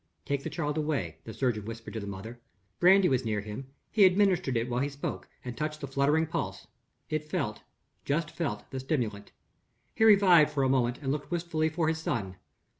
[0.25, 2.41] "Take the child away," the surgeon whispered to the mother.
[2.79, 6.65] Brandy was near him; he administered it while he spoke, and touched the fluttering pulse.
[7.11, 7.61] It felt,
[8.03, 9.31] just felt, the stimulant.
[9.93, 12.37] He revived for a moment, and looked wistfully for his son.